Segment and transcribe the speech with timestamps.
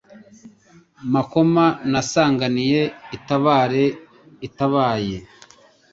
[1.13, 2.81] Makoma nasanganiye
[3.17, 3.83] itabare
[4.47, 5.17] itabaye